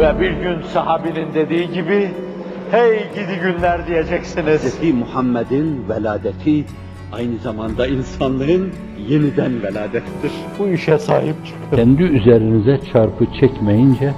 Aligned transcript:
Ve 0.00 0.20
bir 0.20 0.30
gün 0.30 0.62
sahabinin 0.62 1.34
dediği 1.34 1.70
gibi, 1.72 2.10
hey 2.70 2.98
gidi 3.14 3.40
günler 3.42 3.86
diyeceksiniz. 3.86 4.80
Hz. 4.80 4.94
Muhammed'in 4.94 5.88
veladeti 5.88 6.64
aynı 7.12 7.38
zamanda 7.38 7.86
insanlığın 7.86 8.72
yeniden 9.08 9.62
veladettir. 9.62 10.32
Bu 10.58 10.68
işe 10.68 10.98
sahip 10.98 11.34
çıkın. 11.46 11.76
Kendi 11.76 12.02
üzerinize 12.02 12.78
çarpı 12.92 13.26
çekmeyince 13.40 14.12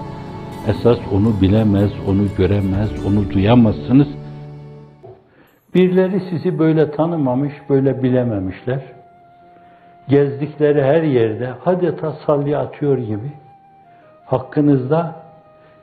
esas 0.68 0.98
onu 1.12 1.40
bilemez, 1.40 1.90
onu 2.08 2.22
göremez, 2.38 3.06
onu 3.06 3.30
duyamazsınız. 3.30 4.08
Birileri 5.74 6.20
sizi 6.30 6.58
böyle 6.58 6.90
tanımamış, 6.90 7.52
böyle 7.68 8.02
bilememişler. 8.02 8.80
Gezdikleri 10.08 10.82
her 10.82 11.02
yerde 11.02 11.50
adeta 11.66 12.12
salya 12.26 12.60
atıyor 12.60 12.98
gibi 12.98 13.32
hakkınızda 14.26 15.21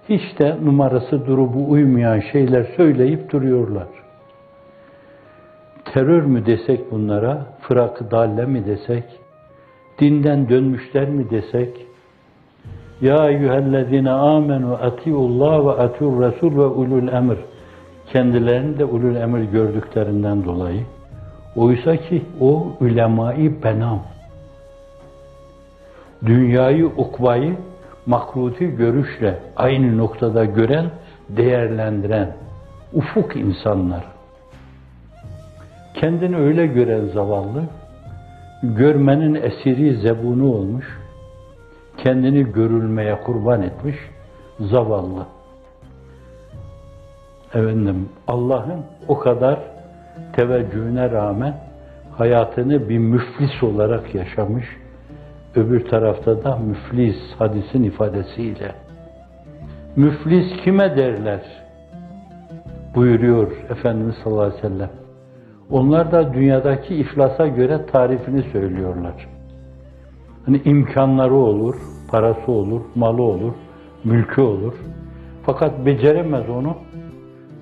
hiç 0.09 0.39
de 0.39 0.57
numarası 0.65 1.25
durumu 1.25 1.71
uymayan 1.71 2.19
şeyler 2.31 2.63
söyleyip 2.77 3.31
duruyorlar. 3.31 3.87
Terör 5.93 6.23
mü 6.23 6.45
desek 6.45 6.91
bunlara, 6.91 7.45
fırak 7.61 8.11
dalle 8.11 8.45
mi 8.45 8.65
desek, 8.65 9.03
dinden 9.99 10.49
dönmüşler 10.49 11.09
mi 11.09 11.29
desek, 11.29 11.85
ya 13.01 13.29
eyyühellezine 13.29 14.11
amenu 14.11 14.73
atiullah 14.73 15.65
ve 15.65 15.81
atiur 15.81 16.21
resul 16.21 16.57
ve 16.57 16.65
ulul 16.65 17.07
emr. 17.07 17.37
Kendilerini 18.13 18.79
de 18.79 18.85
ulul 18.85 19.15
emir 19.15 19.43
gördüklerinden 19.43 20.45
dolayı. 20.45 20.81
Oysa 21.55 21.97
ki 21.97 22.21
o 22.41 22.67
ulemayı 22.81 23.63
benam. 23.63 23.99
Dünyayı, 26.25 26.85
ukbayı 26.85 27.55
makruti 28.09 28.67
görüşle 28.67 29.39
aynı 29.55 29.97
noktada 29.97 30.45
gören, 30.45 30.85
değerlendiren 31.29 32.35
ufuk 32.93 33.35
insanlar. 33.35 34.03
Kendini 35.93 36.37
öyle 36.37 36.67
gören 36.67 37.05
zavallı, 37.05 37.63
görmenin 38.63 39.35
esiri 39.35 39.95
zebunu 39.97 40.53
olmuş, 40.53 40.85
kendini 41.97 42.51
görülmeye 42.51 43.15
kurban 43.23 43.61
etmiş 43.61 43.95
zavallı. 44.59 45.25
Efendim 47.53 48.09
Allah'ın 48.27 48.85
o 49.07 49.19
kadar 49.19 49.59
teveccühüne 50.35 51.11
rağmen 51.11 51.53
hayatını 52.17 52.89
bir 52.89 52.97
müflis 52.97 53.63
olarak 53.63 54.15
yaşamış, 54.15 54.65
öbür 55.55 55.85
tarafta 55.85 56.43
da 56.43 56.57
müflis 56.57 57.17
hadisin 57.39 57.83
ifadesiyle. 57.83 58.71
Müflis 59.95 60.63
kime 60.63 60.97
derler? 60.97 61.41
Buyuruyor 62.95 63.51
Efendimiz 63.69 64.15
sallallahu 64.23 64.43
aleyhi 64.43 64.63
ve 64.63 64.67
sellem. 64.67 64.89
Onlar 65.71 66.11
da 66.11 66.33
dünyadaki 66.33 66.95
iflasa 66.95 67.47
göre 67.47 67.85
tarifini 67.85 68.41
söylüyorlar. 68.41 69.27
Hani 70.45 70.61
imkanları 70.65 71.35
olur, 71.35 71.75
parası 72.11 72.51
olur, 72.51 72.81
malı 72.95 73.21
olur, 73.21 73.53
mülkü 74.03 74.41
olur. 74.41 74.73
Fakat 75.45 75.85
beceremez 75.85 76.49
onu. 76.49 76.77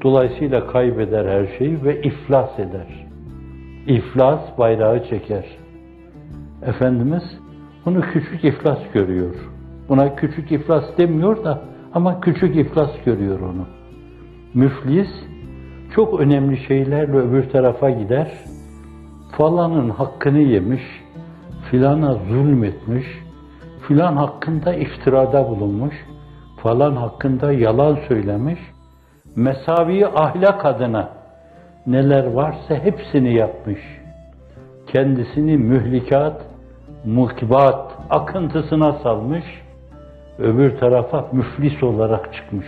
Dolayısıyla 0.04 0.68
kaybeder 0.68 1.26
her 1.26 1.58
şeyi 1.58 1.84
ve 1.84 2.02
iflas 2.02 2.60
eder. 2.60 3.08
İflas 3.88 4.58
bayrağı 4.58 5.04
çeker. 5.10 5.46
Efendimiz 6.66 7.24
bunu 7.88 8.02
küçük 8.02 8.44
iflas 8.44 8.80
görüyor. 8.94 9.36
Buna 9.90 10.16
küçük 10.16 10.52
iflas 10.52 10.84
demiyor 10.98 11.44
da 11.44 11.62
ama 11.94 12.20
küçük 12.22 12.56
iflas 12.56 12.90
görüyor 13.06 13.40
onu. 13.40 13.66
Müflis 14.54 15.08
çok 15.96 16.20
önemli 16.20 16.58
şeylerle 16.68 17.18
öbür 17.18 17.50
tarafa 17.50 17.90
gider. 17.90 18.32
Falanın 19.38 19.90
hakkını 19.90 20.40
yemiş, 20.40 20.82
filana 21.72 22.14
zulmetmiş, 22.14 23.06
filan 23.88 24.16
hakkında 24.16 24.74
iftirada 24.74 25.50
bulunmuş, 25.50 25.96
falan 26.64 26.96
hakkında 26.96 27.52
yalan 27.52 27.98
söylemiş, 28.08 28.60
mesavi 29.36 30.08
ahlak 30.08 30.66
adına 30.66 31.10
neler 31.86 32.32
varsa 32.32 32.76
hepsini 32.76 33.34
yapmış. 33.34 33.80
Kendisini 34.88 35.58
mühlikat, 35.58 36.47
muhkibat 37.06 37.92
akıntısına 38.10 38.94
salmış, 38.94 39.46
öbür 40.40 40.78
tarafa 40.78 41.26
müflis 41.32 41.84
olarak 41.84 42.34
çıkmış. 42.34 42.68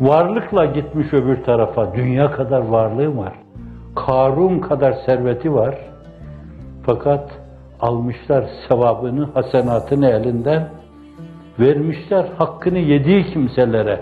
Varlıkla 0.00 0.64
gitmiş 0.64 1.12
öbür 1.12 1.44
tarafa, 1.44 1.94
dünya 1.94 2.30
kadar 2.30 2.60
varlığı 2.60 3.16
var. 3.16 3.32
Karun 3.94 4.58
kadar 4.58 4.92
serveti 4.92 5.54
var. 5.54 5.78
Fakat 6.86 7.30
almışlar 7.80 8.44
sevabını, 8.68 9.28
hasenatını 9.34 10.08
elinden, 10.08 10.68
vermişler 11.58 12.26
hakkını 12.38 12.78
yediği 12.78 13.24
kimselere. 13.24 14.00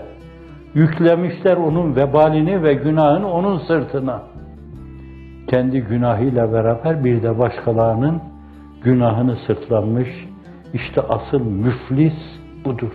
Yüklemişler 0.73 1.57
onun 1.57 1.95
vebalini 1.95 2.63
ve 2.63 2.73
günahını 2.73 3.31
onun 3.31 3.57
sırtına. 3.57 4.21
Kendi 5.47 5.81
günahıyla 5.81 6.53
beraber 6.53 7.03
bir 7.03 7.23
de 7.23 7.39
başkalarının 7.39 8.21
günahını 8.83 9.37
sırtlanmış. 9.47 10.09
İşte 10.73 11.01
asıl 11.01 11.39
müflis 11.39 12.13
budur. 12.65 12.93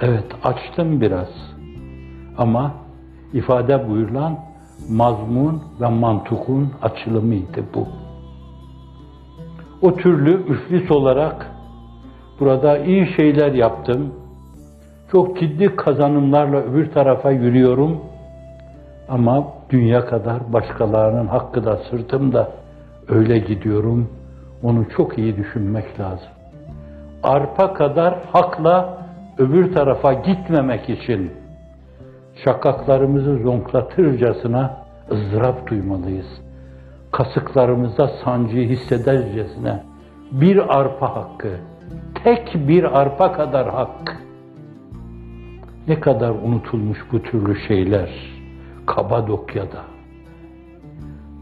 Evet 0.00 0.24
açtım 0.44 1.00
biraz. 1.00 1.28
Ama 2.38 2.74
ifade 3.32 3.88
buyurulan 3.88 4.38
mazmun 4.90 5.62
ve 5.80 5.88
mantukun 5.88 6.72
açılımıydı 6.82 7.64
bu. 7.74 7.88
O 9.82 9.96
türlü 9.96 10.36
müflis 10.36 10.90
olarak 10.90 11.50
burada 12.40 12.78
iyi 12.78 13.12
şeyler 13.16 13.52
yaptım. 13.52 14.14
Çok 15.12 15.40
ciddi 15.40 15.76
kazanımlarla 15.76 16.56
öbür 16.56 16.90
tarafa 16.90 17.30
yürüyorum. 17.30 18.00
Ama 19.08 19.44
dünya 19.70 20.06
kadar 20.06 20.52
başkalarının 20.52 21.26
hakkı 21.26 21.64
da 21.64 21.76
sırtımda 21.90 22.50
öyle 23.10 23.38
gidiyorum. 23.38 24.08
Onu 24.62 24.88
çok 24.96 25.18
iyi 25.18 25.36
düşünmek 25.36 26.00
lazım. 26.00 26.28
Arpa 27.22 27.74
kadar 27.74 28.18
hakla 28.32 29.06
öbür 29.38 29.74
tarafa 29.74 30.12
gitmemek 30.12 30.90
için 30.90 31.30
şakaklarımızı 32.44 33.38
zonklatırcasına 33.38 34.76
ızdırap 35.10 35.70
duymalıyız. 35.70 36.40
Kasıklarımızda 37.12 38.08
sancıyı 38.24 38.68
hissedercesine 38.68 39.82
bir 40.32 40.78
arpa 40.78 41.16
hakkı, 41.16 41.56
tek 42.24 42.54
bir 42.68 43.00
arpa 43.00 43.32
kadar 43.32 43.70
hak. 43.70 44.16
Ne 45.88 46.00
kadar 46.00 46.30
unutulmuş 46.30 46.98
bu 47.12 47.22
türlü 47.22 47.60
şeyler 47.68 48.10
Kabadokya'da. 48.86 49.84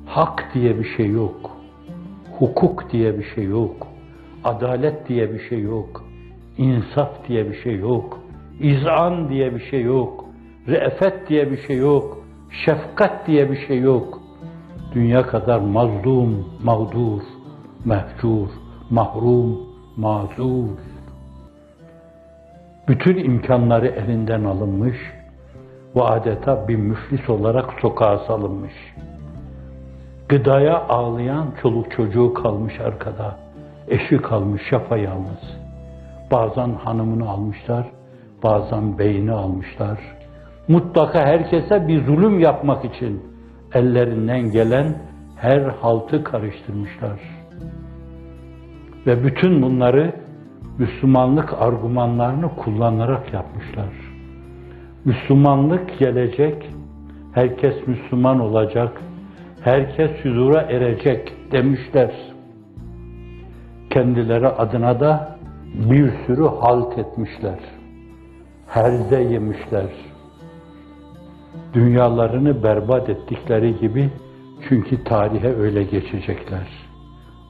Hak 0.06 0.44
diye 0.54 0.78
bir 0.78 0.84
şey 0.96 1.10
yok. 1.10 1.57
Hukuk 2.38 2.92
diye 2.92 3.18
bir 3.18 3.24
şey 3.34 3.44
yok. 3.44 3.86
Adalet 4.44 5.08
diye 5.08 5.34
bir 5.34 5.48
şey 5.48 5.60
yok. 5.60 6.04
İnsaf 6.58 7.28
diye 7.28 7.50
bir 7.50 7.62
şey 7.62 7.78
yok. 7.78 8.18
İzan 8.60 9.28
diye 9.28 9.54
bir 9.54 9.60
şey 9.60 9.82
yok. 9.82 10.24
Re'fet 10.68 11.28
diye 11.28 11.50
bir 11.50 11.58
şey 11.66 11.76
yok. 11.76 12.18
Şefkat 12.64 13.26
diye 13.26 13.50
bir 13.50 13.66
şey 13.66 13.80
yok. 13.80 14.20
Dünya 14.94 15.22
kadar 15.22 15.58
mazlum, 15.58 16.46
mağdur, 16.64 17.22
mehcur, 17.84 18.48
mahrum, 18.90 19.58
mazur. 19.96 20.68
Bütün 22.88 23.16
imkanları 23.16 23.86
elinden 23.86 24.44
alınmış 24.44 24.96
ve 25.96 26.02
adeta 26.02 26.68
bir 26.68 26.76
müflis 26.76 27.30
olarak 27.30 27.80
sokağa 27.80 28.18
salınmış. 28.18 28.72
Gıdaya 30.28 30.88
ağlayan 30.88 31.46
çoluk 31.62 31.90
çocuğu 31.90 32.34
kalmış 32.34 32.80
arkada. 32.80 33.36
Eşi 33.88 34.18
kalmış 34.18 34.72
yapayalnız. 34.72 35.58
Bazen 36.30 36.74
hanımını 36.84 37.28
almışlar, 37.28 37.86
bazen 38.42 38.98
beyni 38.98 39.32
almışlar. 39.32 39.98
Mutlaka 40.68 41.26
herkese 41.26 41.88
bir 41.88 42.04
zulüm 42.04 42.40
yapmak 42.40 42.84
için 42.84 43.22
ellerinden 43.74 44.50
gelen 44.50 44.94
her 45.36 45.60
haltı 45.60 46.24
karıştırmışlar. 46.24 47.20
Ve 49.06 49.24
bütün 49.24 49.62
bunları 49.62 50.12
Müslümanlık 50.78 51.62
argümanlarını 51.62 52.56
kullanarak 52.56 53.32
yapmışlar. 53.32 53.94
Müslümanlık 55.04 55.98
gelecek, 55.98 56.70
herkes 57.32 57.86
Müslüman 57.86 58.40
olacak, 58.40 59.02
herkes 59.68 60.10
huzura 60.24 60.60
erecek 60.60 61.32
demişler. 61.52 62.10
Kendileri 63.90 64.48
adına 64.48 65.00
da 65.00 65.38
bir 65.74 66.12
sürü 66.26 66.46
halt 66.60 66.98
etmişler. 66.98 67.58
herze 68.68 69.22
yemişler. 69.22 69.90
Dünyalarını 71.74 72.62
berbat 72.62 73.08
ettikleri 73.08 73.78
gibi 73.78 74.10
çünkü 74.68 75.04
tarihe 75.04 75.54
öyle 75.56 75.82
geçecekler. 75.82 76.68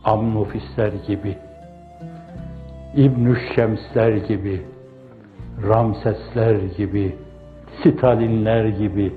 Amnufisler 0.04 0.92
gibi, 1.06 1.36
İbn-i 2.96 3.36
Şemsler 3.54 4.12
gibi, 4.12 4.62
Ramsesler 5.68 6.56
gibi, 6.76 7.16
Stalinler 7.80 8.64
gibi, 8.64 9.12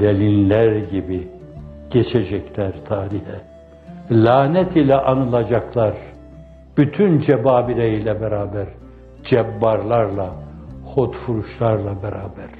Leninler 0.00 0.76
gibi 0.76 1.37
geçecekler 1.90 2.72
tarihe. 2.88 3.40
Lanet 4.10 4.76
ile 4.76 4.94
anılacaklar. 4.94 5.94
Bütün 6.76 7.20
cebabire 7.20 7.90
ile 7.90 8.20
beraber, 8.20 8.66
cebbarlarla, 9.24 10.34
hotfuruşlarla 10.94 12.02
beraber. 12.02 12.50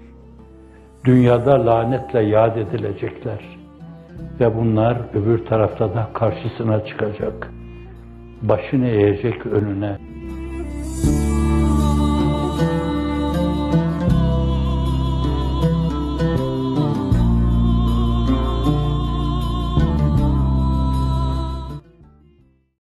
Dünyada 1.05 1.67
lanetle 1.67 2.23
yad 2.23 2.57
edilecekler. 2.57 3.59
Ve 4.41 4.57
bunlar 4.57 4.97
öbür 5.15 5.47
tarafta 5.47 5.95
da 5.95 6.09
karşısına 6.15 6.85
çıkacak. 6.85 7.51
Başını 8.43 8.87
eğecek 8.89 9.47
önüne. 9.47 10.08